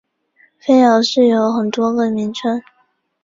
[0.57, 2.59] 飞鸟寺有很多个名称。